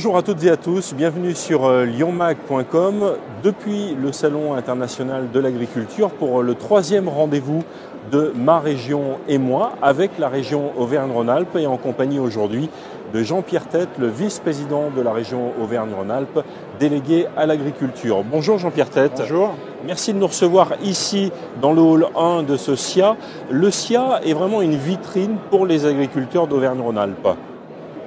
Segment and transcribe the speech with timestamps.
[0.00, 5.38] Bonjour à toutes et à tous, bienvenue sur euh, lyonmag.com depuis le Salon international de
[5.38, 7.64] l'agriculture pour le troisième rendez-vous
[8.10, 12.70] de ma région et moi avec la région Auvergne-Rhône-Alpes et en compagnie aujourd'hui
[13.12, 16.46] de Jean-Pierre Tête, le vice-président de la région Auvergne-Rhône-Alpes,
[16.78, 18.24] délégué à l'agriculture.
[18.24, 19.16] Bonjour Jean-Pierre Tête.
[19.18, 19.50] Bonjour.
[19.84, 21.30] Merci de nous recevoir ici
[21.60, 23.18] dans le hall 1 de ce SIA.
[23.50, 27.36] Le SIA est vraiment une vitrine pour les agriculteurs d'Auvergne-Rhône-Alpes.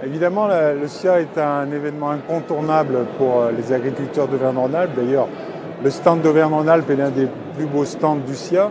[0.05, 4.91] Évidemment, le SIA est un événement incontournable pour euh, les agriculteurs d'Auvergne-Rhône-Alpes.
[4.97, 5.29] D'ailleurs,
[5.81, 8.69] le stand d'Auvergne-Rhône-Alpes est l'un des plus beaux stands du SIA.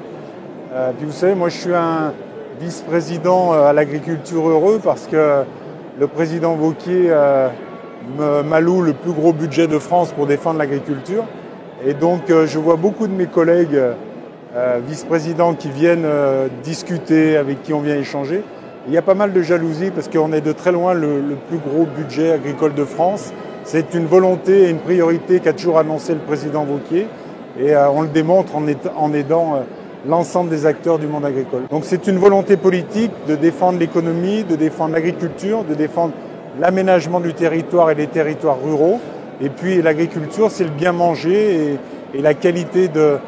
[0.74, 2.12] Euh, puis vous savez, moi je suis un
[2.60, 5.44] vice-président euh, à l'agriculture heureux parce que
[5.98, 7.14] le président Vauquier
[8.18, 11.24] m'alloue le plus gros budget de France pour défendre l'agriculture.
[11.86, 13.78] Et donc je vois beaucoup de mes collègues
[14.86, 16.06] vice-présidents qui viennent
[16.64, 18.42] discuter, avec qui on vient échanger.
[18.88, 21.58] Il y a pas mal de jalousie parce qu'on est de très loin le, plus
[21.58, 23.32] gros budget agricole de France.
[23.62, 27.06] C'est une volonté et une priorité qu'a toujours annoncé le président Vauquier
[27.60, 29.58] et euh, on le démontre en, aidant euh,
[30.08, 31.62] l'ensemble des acteurs du monde agricole.
[31.70, 36.14] Donc c'est une volonté politique de défendre l'économie, de défendre l'agriculture, de défendre
[36.58, 38.98] l'aménagement du territoire et les territoires ruraux.
[39.40, 41.78] Et puis l'agriculture, c'est le bien manger
[42.14, 43.18] et, la qualité de,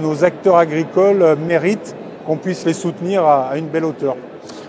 [0.00, 1.94] nos acteurs agricoles euh, mérite
[2.26, 4.16] qu'on puisse les soutenir à une belle hauteur.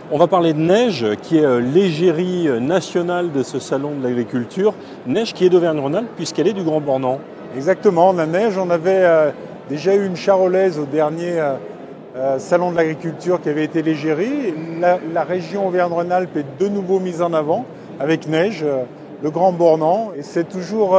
[0.10, 4.02] On va parler de Neige, qui est euh, l'égérie euh, nationale de ce salon de
[4.02, 4.74] l'agriculture.
[5.06, 7.20] Neige qui est d'Auvergne-Rhône-Alpes, puisqu'elle est du Grand Bornand.
[7.58, 9.32] Exactement, la Neige, on avait euh,
[9.68, 11.42] déjà eu une charolaise au dernier
[12.40, 14.54] salon de l'agriculture qui avait été l'égérie.
[14.80, 17.66] La, région Auvergne-Rhône-Alpes est de nouveau mise en avant
[18.00, 18.66] avec Neige,
[19.22, 20.14] le Grand Bornand.
[20.18, 20.98] Et c'est toujours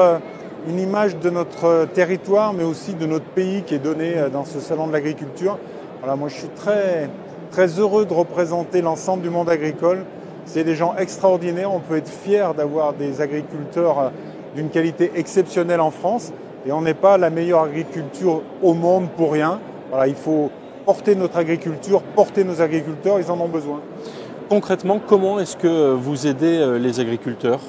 [0.69, 4.61] une image de notre territoire, mais aussi de notre pays qui est donnée dans ce
[4.61, 5.59] salon de l'agriculture.
[6.01, 7.09] Voilà, moi je suis très
[7.51, 10.05] très heureux de représenter l'ensemble du monde agricole.
[10.45, 11.73] C'est des gens extraordinaires.
[11.73, 14.09] On peut être fier d'avoir des agriculteurs euh,
[14.55, 16.33] d'une qualité exceptionnelle en France.
[16.67, 19.61] Et on n'est pas la meilleure agriculture au monde pour rien.
[19.91, 20.51] Voilà, il faut
[20.85, 23.81] porter notre agriculture, porter nos agriculteurs, ils en ont besoin.
[24.49, 27.61] Concrètement, comment est-ce que vous aidez euh, les agriculteurs?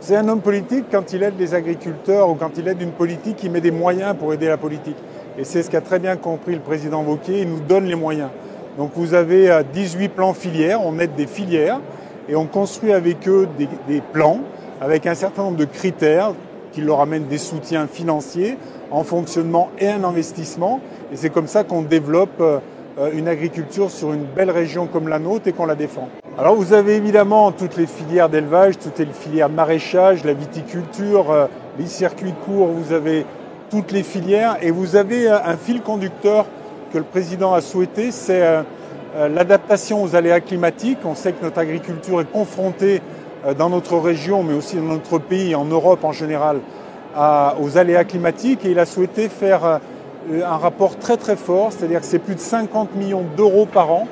[0.00, 3.42] C'est un homme politique, quand il aide les agriculteurs ou quand il aide une politique,
[3.42, 4.96] il met des moyens pour aider la politique.
[5.36, 8.30] Et c'est ce qu'a très bien compris le président Wauquiez, il nous donne les moyens.
[8.78, 11.80] Donc vous avez 18 euh, plans filières, on aide des filières
[12.28, 14.38] et on construit avec eux des, plans
[14.80, 16.32] avec un certain nombre de critères
[16.70, 18.56] qui leur amènent des soutiens financiers
[18.92, 20.80] en fonctionnement et un investissement.
[21.12, 22.60] Et c'est comme ça qu'on développe euh,
[23.12, 26.08] une agriculture sur une belle région comme la nôtre et qu'on la défend.
[26.38, 31.46] Alors vous avez évidemment toutes les filières d'élevage, toutes les filières maraîchage, la viticulture, euh,
[31.80, 33.26] les circuits courts, vous avez
[33.70, 36.46] toutes les filières et vous avez un fil conducteur
[36.92, 38.62] que le président a souhaité, c'est euh,
[39.16, 40.98] euh, l'adaptation aux aléas climatiques.
[41.04, 43.02] On sait que notre agriculture est confrontée
[43.46, 46.60] euh, dans notre région, mais aussi dans notre pays, en Europe en général,
[47.60, 48.64] aux aléas climatiques.
[48.64, 49.80] Et il a souhaité faire
[50.30, 54.06] un rapport très très fort, c'est-à-dire que c'est plus de 50 millions d'euros par an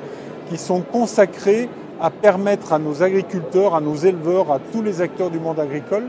[0.49, 1.69] qui sont consacrés
[2.01, 6.03] à permettre à nos agriculteurs, à nos éleveurs, à tous les acteurs du monde agricole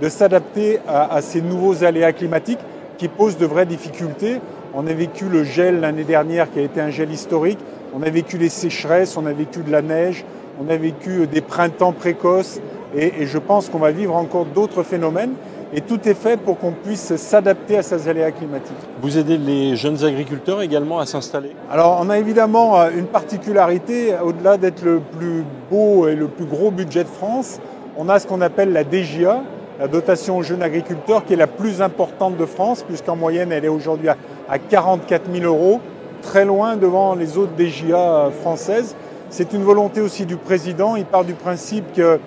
[0.00, 2.58] de s'adapter à, ces nouveaux aléas climatiques
[2.98, 4.40] qui posent de vraies difficultés.
[4.76, 7.60] On a vécu le gel l'année dernière qui a été un gel historique.
[7.94, 10.24] On a vécu les sécheresses, on a vécu de la neige,
[10.60, 12.60] on a vécu des printemps précoces
[12.96, 15.34] et, je pense qu'on va vivre encore d'autres phénomènes.
[15.72, 18.76] Et tout est fait pour qu'on puisse s'adapter à ces aléas climatiques.
[19.00, 21.50] Vous aidez les jeunes agriculteurs également à s'installer?
[21.70, 26.44] Alors on a évidemment euh, une particularité, au-delà d'être le plus beau et le plus
[26.44, 27.60] gros budget de France,
[27.96, 29.42] on a ce qu'on appelle la DGA,
[29.78, 33.64] la dotation aux jeunes agriculteurs, qui est la plus importante de France, puisqu'en moyenne elle
[33.64, 34.16] est aujourd'hui à
[34.48, 35.80] à 44 000 euros,
[36.22, 38.94] très loin devant les autres DGA françaises.
[39.30, 40.96] C'est une volonté aussi du président.
[40.96, 42.18] Il part du principe que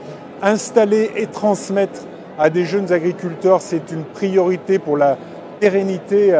[0.41, 2.01] installer et transmettre
[2.37, 5.17] à des jeunes agriculteurs, c'est une priorité pour la
[5.59, 6.33] pérennité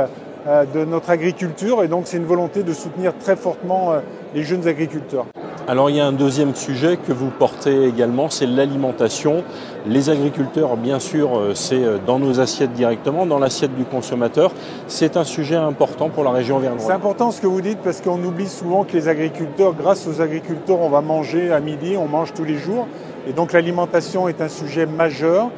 [0.47, 4.00] euh, de notre agriculture et donc c'est une volonté de soutenir très fortement euh,
[4.36, 5.25] les jeunes agriculteurs.
[5.69, 9.43] Alors il y a un deuxième sujet que vous portez également, c'est l'alimentation.
[9.85, 14.53] Les agriculteurs, bien sûr, euh, c'est euh, dans nos assiettes directement, dans l'assiette du consommateur.
[14.87, 16.85] C'est un sujet important pour la région Vernoise.
[16.87, 20.21] C'est important ce que vous dites parce qu'on oublie souvent que les agriculteurs, grâce aux
[20.21, 22.87] agriculteurs, on va manger à midi, on mange tous les jours.
[23.27, 25.49] Et donc l'alimentation est un sujet majeur.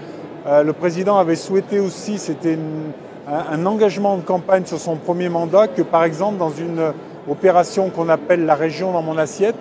[0.48, 2.58] Euh, le président avait souhaité aussi, c'était
[3.28, 6.94] un engagement de campagne sur son premier mandat, que par exemple dans une
[7.30, 9.56] opération qu'on appelle la région dans mon assiette,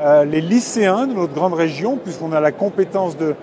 [0.00, 3.34] euh, les lycéens de notre grande région, puisqu'on a la compétence de,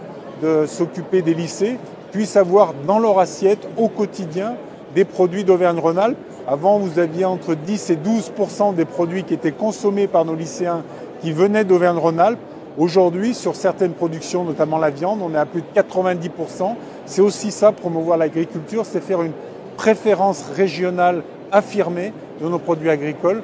[0.67, 1.77] s'occuper des lycées,
[2.11, 4.55] puissent avoir dans leur assiette au quotidien
[4.93, 6.17] des produits d'Auvergne-Rhône-Alpes.
[6.47, 10.83] Avant, vous aviez entre 10 et 12% des produits qui étaient consommés par nos lycéens
[11.21, 12.39] qui venaient d'Auvergne-Rhône-Alpes.
[12.77, 16.75] Aujourd'hui, sur certaines productions, notamment la viande, on est à plus de 90%.
[17.05, 19.33] C'est aussi ça, promouvoir l'agriculture, c'est faire une
[19.77, 23.41] préférence régionale affirmée de nos produits agricoles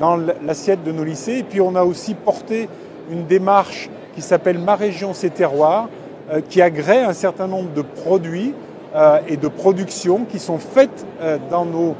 [0.00, 1.38] dans l'assiette de nos lycées.
[1.38, 2.68] Et puis on a aussi porté
[3.10, 5.88] une démarche qui s'appelle Ma région, c'est terroirs,
[6.32, 8.54] euh, qui agrée un certain nombre de produits
[8.94, 11.06] euh, et de productions qui sont faites
[11.50, 11.96] dans nos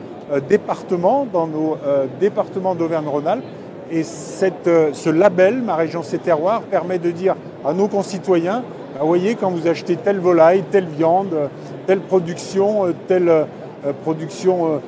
[0.48, 1.76] départements, dans nos
[2.20, 3.44] départements d'Auvergne-Rhône-Alpes.
[3.90, 7.34] Et cette, ce label, Ma région, c'est terroirs, permet de dire
[7.64, 8.62] à nos concitoyens,
[8.94, 11.50] bah, vous voyez, quand vous achetez telle volaille, telle viande,
[11.88, 13.46] telle production, telle
[14.04, 14.80] production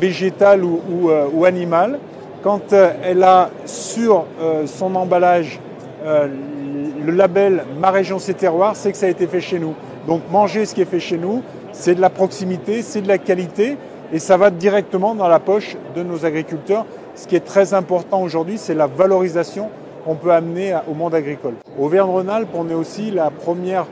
[0.00, 1.98] végétale ou, ou, ou animale,
[2.42, 4.24] quand elle a sur
[4.66, 5.58] son emballage
[6.04, 9.74] le label Ma région c'est terroir, c'est que ça a été fait chez nous.
[10.06, 13.18] Donc manger ce qui est fait chez nous, c'est de la proximité, c'est de la
[13.18, 13.76] qualité
[14.12, 16.86] et ça va directement dans la poche de nos agriculteurs.
[17.14, 19.70] Ce qui est très important aujourd'hui, c'est la valorisation
[20.04, 21.54] qu'on peut amener au monde agricole.
[21.78, 23.86] Auvergne-Rhône-Alpes, on est aussi la première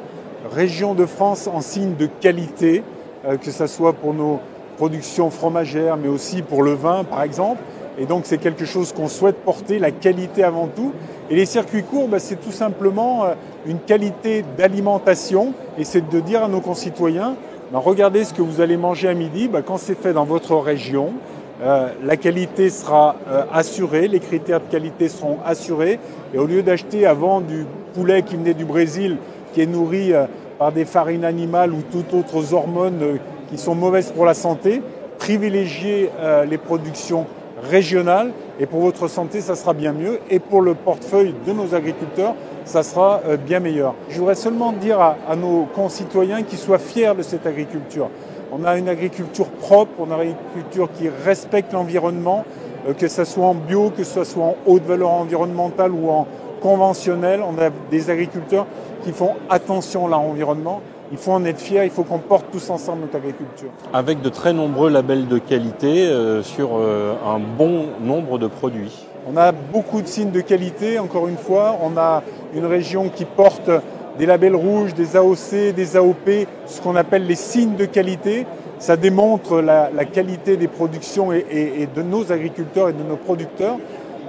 [0.54, 2.82] région de France en signe de qualité,
[3.26, 4.40] euh, que ce soit pour nos
[4.76, 7.60] productions fromagères, mais aussi pour le vin, par exemple.
[7.98, 10.92] Et donc c'est quelque chose qu'on souhaite porter, la qualité avant tout.
[11.30, 13.34] Et les circuits courts, bah, c'est tout simplement euh,
[13.66, 17.36] une qualité d'alimentation et c'est de dire à nos concitoyens,
[17.72, 20.56] bah, regardez ce que vous allez manger à midi, bah, quand c'est fait dans votre
[20.56, 21.14] région,
[21.62, 25.98] euh, la qualité sera euh, assurée, les critères de qualité seront assurés
[26.34, 27.64] et au lieu d'acheter avant du
[27.94, 29.16] poulet qui venait du Brésil,
[29.54, 30.12] qui est nourri
[30.58, 34.82] par des farines animales ou toutes autres hormones qui sont mauvaises pour la santé,
[35.18, 36.10] privilégier
[36.48, 37.26] les productions
[37.62, 40.18] régionales et pour votre santé, ça sera bien mieux.
[40.30, 42.34] Et pour le portefeuille de nos agriculteurs,
[42.64, 43.94] ça sera euh, bien meilleur.
[44.08, 48.08] Je voudrais seulement dire à, nos concitoyens qu'ils soient fiers de cette agriculture.
[48.52, 52.44] On a une agriculture propre, on a une agriculture qui respecte l'environnement,
[52.88, 56.26] euh, que ce soit en bio, que ce soit en haute valeur environnementale ou en
[56.60, 57.40] conventionnel.
[57.42, 58.66] On a des agriculteurs
[59.04, 60.80] qui font attention à l'environnement
[61.12, 63.70] il faut en être fier, il faut qu'on porte tous ensemble notre agriculture.
[63.92, 69.06] Avec de très nombreux labels de qualité euh, sur euh, un bon nombre de produits.
[69.28, 71.78] On a beaucoup de signes de qualité, encore une fois.
[71.82, 72.22] On a
[72.54, 73.70] une région qui porte
[74.18, 78.46] des labels rouges, des AOC, des AOP, ce qu'on appelle les signes de qualité.
[78.78, 83.78] Ça démontre la, qualité des productions et, de nos agriculteurs et de nos producteurs.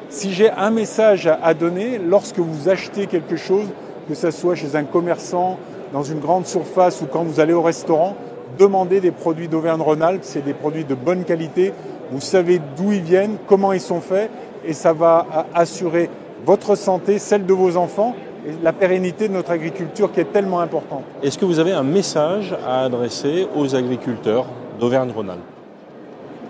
[0.09, 3.67] Si j'ai un message à donner, lorsque vous achetez quelque chose,
[4.07, 5.59] que ce soit chez un commerçant,
[5.93, 8.15] dans une grande surface ou quand vous allez au restaurant,
[8.57, 11.73] demandez des produits d'Auvergne-Rhône-Alpes, c'est des produits de bonne qualité,
[12.11, 14.29] vous savez d'où ils viennent, comment ils sont faits,
[14.65, 16.09] et ça va assurer
[16.45, 18.15] votre santé, celle de vos enfants,
[18.47, 21.03] et la pérennité de notre agriculture qui est tellement importante.
[21.21, 24.45] Est-ce que vous avez un message à adresser aux agriculteurs
[24.79, 25.41] d'Auvergne-Rhône-Alpes?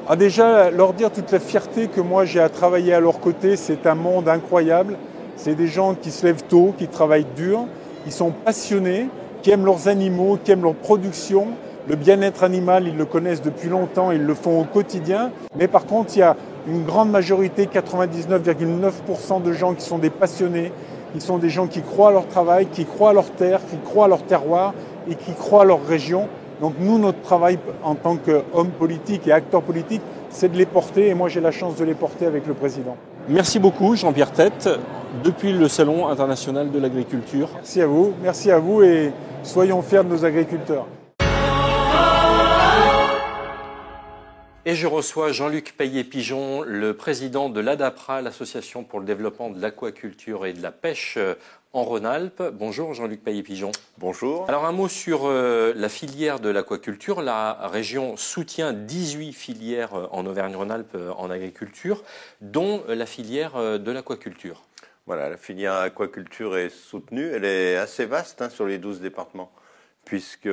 [0.08, 3.56] Ah Déjà, leur dire toute la fierté que moi j'ai à travailler à leur côté,
[3.56, 4.96] c'est un monde incroyable.
[5.36, 7.66] C'est des gens qui se lèvent tôt, qui travaillent dur,
[8.06, 9.10] qui sont passionnés,
[9.42, 11.48] qui aiment leurs animaux, qui aiment leur production.
[11.88, 15.32] Le bien-être animal, ils le connaissent depuis longtemps, ils le font au quotidien.
[15.58, 16.36] Mais par contre, il y a
[16.68, 20.72] une grande majorité, 99,9% de gens qui sont des passionnés,
[21.14, 23.78] qui sont des gens qui croient à leur travail, qui croient à leur terre, qui
[23.78, 24.74] croient à leur terroir
[25.10, 26.28] et qui croient à leur région.
[26.62, 31.08] Donc nous, notre travail en tant qu'homme politique et acteur politique, c'est de les porter
[31.08, 32.98] et moi j'ai la chance de les porter avec le président.
[33.30, 34.70] Merci beaucoup Jean-Pierre Tête
[35.24, 37.50] depuis le Salon international de l'agriculture.
[37.56, 39.12] Merci à vous, merci à vous et
[39.48, 40.86] soyons fiers de nos agriculteurs.
[44.66, 50.46] Et je reçois Jean-Luc Payet-Pigeon, le président de l'ADAPRA, l'Association pour le développement de l'aquaculture
[50.46, 51.18] et de la pêche
[51.72, 52.44] en Rhône-Alpes.
[52.54, 53.72] Bonjour Jean-Luc Payet-Pigeon.
[53.98, 54.46] Bonjour.
[54.50, 57.22] Alors un mot sur euh, la filière de l'aquaculture.
[57.22, 62.04] La région soutient 18 filières euh, en Auvergne-Rhône-Alpes euh, en agriculture,
[62.42, 64.67] dont la filière de l'aquaculture.
[65.08, 67.28] Voilà, la filière aquaculture est soutenue.
[67.34, 69.52] Elle est assez vaste hein, sur les 12 départements,
[70.04, 70.50] puisque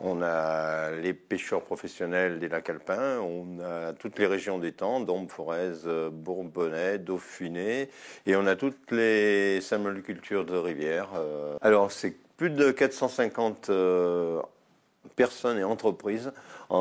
[0.00, 5.30] on a les pêcheurs professionnels des lacs alpins, on a toutes les régions d'étang, Dombes,
[5.30, 5.72] Forez,
[6.12, 7.88] Bourbonnais, Dauphiné,
[8.26, 11.10] et on a toutes les salmonicultures de rivière.
[11.16, 11.56] Euh.
[11.62, 14.40] Alors c'est plus de 450 euh,
[15.14, 16.32] personnes et entreprises.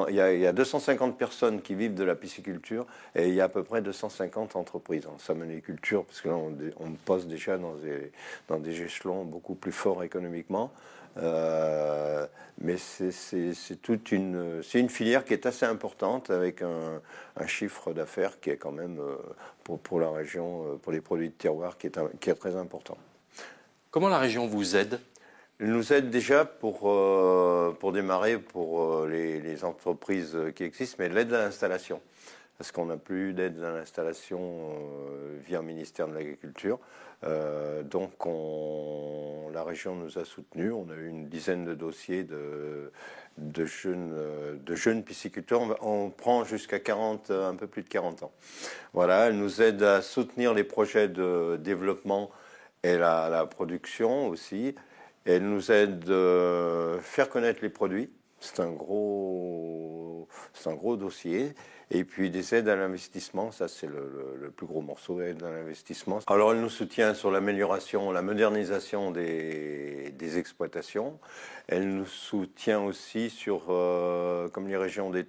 [0.09, 3.49] Il y, a, 250 personnes qui vivent de la pisciculture et il y a à
[3.49, 8.11] peu près 250 entreprises en salmoniculture, parce que là on, on passe déjà dans des,
[8.47, 10.71] dans des échelons beaucoup plus forts économiquement.
[11.17, 12.27] Euh,
[12.57, 17.01] mais c'est toute une, c'est une filière qui est assez importante avec un,
[17.47, 19.17] chiffre d'affaires qui est quand même euh,
[19.63, 22.55] pour, pour, la région, euh, pour les produits de terroir, qui est, qui est très
[22.55, 22.97] important.
[23.91, 24.99] Comment la région vous aide?
[25.59, 26.79] Elle nous aide déjà pour,
[27.79, 32.01] pour démarrer pour les, les, entreprises qui existent, mais l'aide à l'installation.
[32.57, 36.79] parce qu'on n'a plus d'aide à l'installation euh, via le ministère de l'Agriculture.
[37.23, 38.11] Euh, donc
[39.53, 40.71] la région nous a soutenus.
[40.73, 45.61] On a eu une dizaine de dossiers de, jeunes, pisciculteurs.
[45.81, 48.31] On, prend jusqu'à 40, un peu plus de 40 ans.
[48.93, 52.29] Voilà, elle nous aide à soutenir les projets de développement
[52.83, 54.75] et la production aussi.
[55.25, 58.11] Elle nous aide à faire connaître les produits.
[58.39, 61.53] C'est un gros, c'est un gros dossier.
[61.91, 66.19] Et puis des aides à l'investissement, ça c'est le, plus gros morceau, aide à l'investissement.
[66.25, 71.19] Alors elle nous soutient sur l'amélioration, la modernisation des, exploitations.
[71.67, 75.25] Elle nous soutient aussi sur, euh, comme les régions des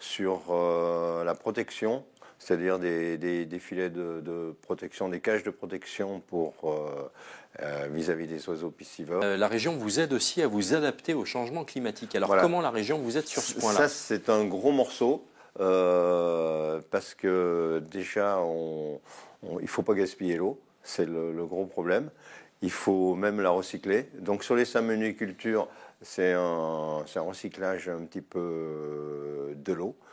[0.00, 2.04] sur euh, la protection
[2.42, 9.22] c'est-à-dire des, filets de, protection, des cages de protection pour euh, vis-à-vis des oiseaux piscivores.
[9.22, 12.16] la région vous aide aussi à vous adapter au changement climatique.
[12.16, 13.78] Alors comment la région vous aide sur ce point-là?
[13.78, 15.24] Ça, c'est un gros morceau.
[15.60, 18.40] Euh, parce que déjà,
[19.42, 22.10] il ne faut pas gaspiller l'eau, c'est le, gros problème.
[22.62, 24.08] Il faut même la recycler.
[24.18, 25.68] Donc sur les salmonicultures,
[26.00, 30.11] c'est un, un, recyclage un petit peu euh, de l'eau, euh,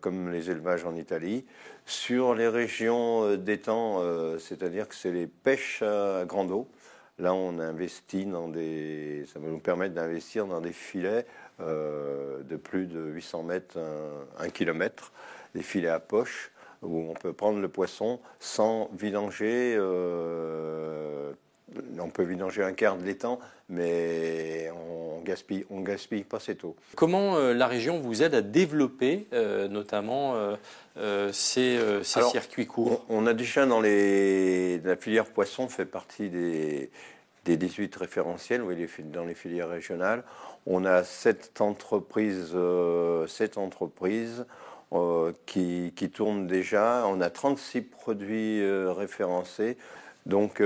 [0.00, 1.44] comme les élevages en Italie.
[1.86, 4.02] Sur les régions d'étang,
[4.38, 6.68] c'est-à-dire que c'est les pêches à grande eau.
[7.18, 11.26] Là, on investit dans des, ça va nous permettre d'investir dans des filets
[11.60, 13.78] euh, de plus de 800 mètres,
[14.38, 15.12] un, kilomètre,
[15.54, 16.50] des filets à poche
[16.80, 19.76] où on peut prendre le poisson sans vidanger.
[21.76, 23.38] Euh, on peut vidanger un quart de l'étang,
[23.68, 26.76] mais on gaspille, on gaspille pas cette eau.
[26.96, 29.26] Comment euh, la région vous aide à développer
[29.70, 30.34] notamment
[31.32, 33.04] ces, circuits courts?
[33.08, 36.90] on, a déjà dans les, la filière poisson fait partie des,
[37.44, 40.22] des 18 référentiels, oui, dans les filières régionales.
[40.66, 43.26] On a sept entreprises, euh,
[43.56, 44.46] entreprises
[44.92, 47.04] euh, qui, qui, tournent déjà.
[47.06, 49.76] On a 36 produits euh, référencés.
[50.26, 50.62] Donc,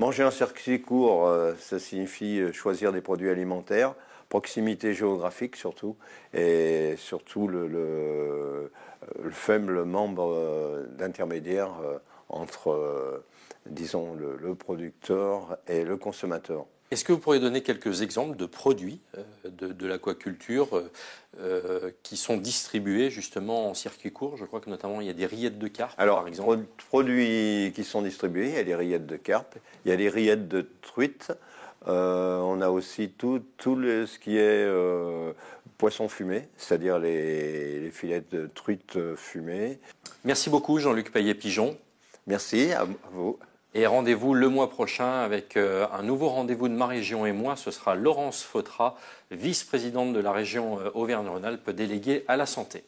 [0.00, 3.94] manger un circuit court, ça signifie choisir des produits alimentaires,
[4.30, 5.96] proximité géographique surtout,
[6.32, 11.70] et surtout le, le faible membre d'intermédiaire
[12.30, 13.22] entre
[13.66, 16.64] le, producteur et le consommateur.
[16.90, 20.90] Est-ce que vous pourriez donner quelques exemples de produits euh, de, l'aquaculture euh,
[21.38, 24.36] euh, qui sont distribués justement en circuit court?
[24.36, 26.64] Je crois que notamment il y a des rillettes de carpe, Alors, par exemple.
[26.88, 30.08] produits qui sont distribués, il y a des rillettes de carpe, il y a des
[30.08, 31.32] rillettes de truite.
[31.86, 34.68] on a aussi tout, tout ce qui est
[35.78, 39.78] poisson fumé, c'est-à-dire les, les, filets de truite fumés.
[40.24, 41.78] Merci beaucoup Jean-Luc Payet-Pigeon.
[42.26, 43.38] Merci à vous.
[43.72, 47.54] Et rendez-vous le mois prochain avec euh, un nouveau rendez-vous de ma région et moi.
[47.54, 48.96] Ce sera Laurence Fautra,
[49.30, 52.82] vice-présidente de la région euh, Auvergne-Rhône-Alpes déléguée à la santé.